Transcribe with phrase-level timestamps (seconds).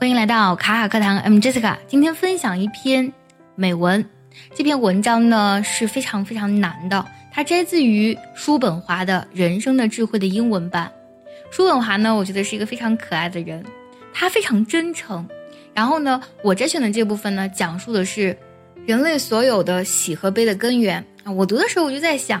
[0.00, 1.76] 欢迎来到卡卡课堂，I'm Jessica。
[1.88, 3.12] 今天分享一篇
[3.56, 4.08] 美文。
[4.54, 10.88] 这篇文章呢是非常非常难的，它摘自于叔本华的《人生的智慧》的英文版。
[11.50, 13.64] 叔本华呢，我觉得是一个非常可爱的人，
[14.14, 15.28] 他非常真诚。
[15.74, 18.38] 然后呢，我摘选的这部分呢，讲述的是
[18.86, 21.32] 人类所有的喜和悲的根源啊。
[21.32, 22.40] 我读的时候我就在想，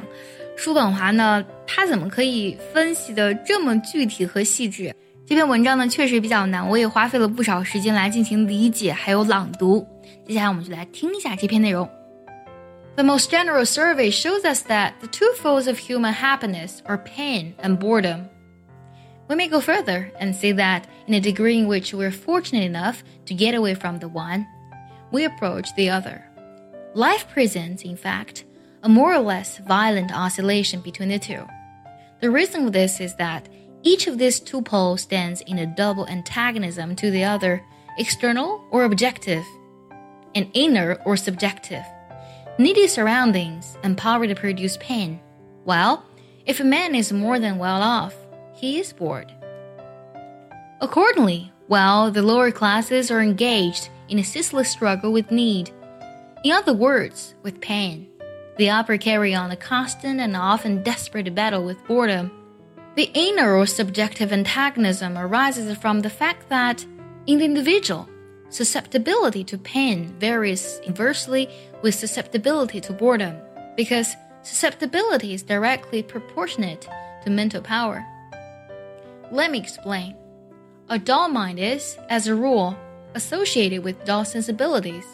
[0.56, 4.94] 叔本华呢，他怎么可以分析的这么具体和细致？
[5.27, 9.87] 这篇文章呢确实比较难，我也花费了不少时间来进行理解还有朗读。
[10.27, 11.89] 接下来我们就来听一下这篇内容。
[12.95, 17.77] The most general survey shows us that the two foes of human happiness are pain and
[17.77, 18.25] boredom.
[19.27, 23.03] We may go further and say that in a degree in which we're fortunate enough
[23.25, 24.45] to get away from the one,
[25.11, 26.21] we approach the other.
[26.93, 28.43] Life presents, in fact,
[28.83, 31.47] a more or less violent oscillation between the two.
[32.19, 33.47] The reason for this is that
[33.82, 37.64] each of these two poles stands in a double antagonism to the other,
[37.98, 39.44] external or objective,
[40.34, 41.84] and inner or subjective.
[42.58, 45.20] Needy surroundings and poverty produce pain.
[45.64, 46.04] Well,
[46.44, 48.14] if a man is more than well off,
[48.54, 49.32] he is bored.
[50.80, 55.70] Accordingly, while the lower classes are engaged in a ceaseless struggle with need,
[56.44, 58.08] in other words, with pain,
[58.56, 62.30] the upper carry on a constant and often desperate battle with boredom
[62.98, 66.84] the inner or subjective antagonism arises from the fact that,
[67.28, 68.08] in the individual,
[68.48, 71.48] susceptibility to pain varies inversely
[71.80, 73.36] with susceptibility to boredom,
[73.76, 76.88] because susceptibility is directly proportionate
[77.22, 78.04] to mental power.
[79.30, 80.16] Let me explain.
[80.88, 82.76] A dull mind is, as a rule,
[83.14, 85.06] associated with dull sensibilities,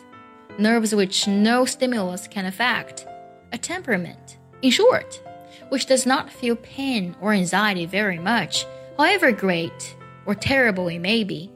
[0.59, 3.07] nerves which no stimulus can affect,
[3.53, 5.23] a temperament, in short,
[5.69, 11.25] which does not feel pain or anxiety very much, however great or terrible it may
[11.25, 11.51] be.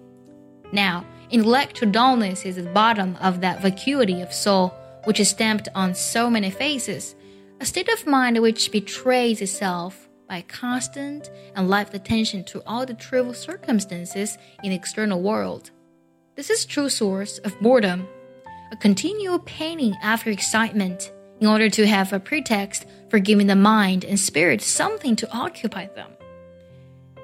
[0.73, 5.69] Now, intellectual dullness is at the bottom of that vacuity of soul which is stamped
[5.75, 7.15] on so many faces,
[7.61, 12.95] a state of mind which betrays itself by constant and life attention to all the
[12.95, 15.71] trivial circumstances in the external world.
[16.37, 18.07] This is true source of boredom,
[18.71, 21.11] a continual painting after excitement
[21.41, 25.87] in order to have a pretext for giving the mind and spirit something to occupy
[25.87, 26.11] them.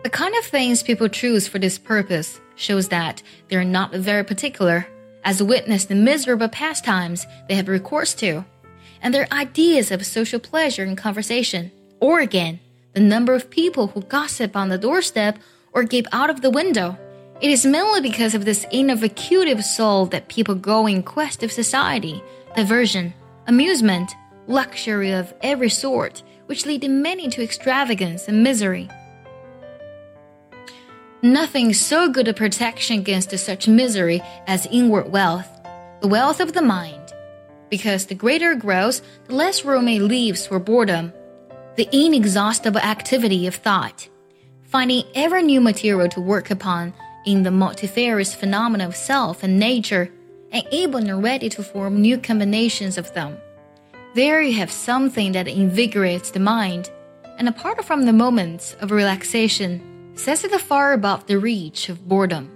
[0.03, 4.25] The kind of things people choose for this purpose shows that they are not very
[4.25, 4.87] particular,
[5.25, 8.45] as witness the miserable pastimes they have recourse to,
[9.01, 11.71] and their ideas of social pleasure in conversation,
[12.01, 12.61] or again,
[12.93, 15.39] the number of people who gossip on the doorstep
[15.73, 16.97] or gape out of the window.
[17.41, 21.51] It is mainly because of this inner vacuity soul that people go in quest of
[21.51, 22.23] society,
[22.55, 23.13] diversion,
[23.47, 24.15] amusement,
[24.47, 28.89] luxury of every sort, which lead many to extravagance and misery.
[31.23, 35.49] Nothing so good a protection against such misery as inward wealth,
[36.01, 37.15] the wealth of the mind,
[37.71, 41.13] because the greater it grows, the less room it leaves for boredom,
[41.77, 44.09] the inexhaustible activity of thought,
[44.63, 46.93] finding ever new material to work upon
[47.25, 50.11] in the multifarious phenomena of self and nature,
[50.55, 53.37] and able and ready to form new combinations of them.
[54.15, 56.91] There you have something that invigorates the mind,
[57.37, 62.54] and apart from the moments of relaxation, sets it far above the reach of boredom.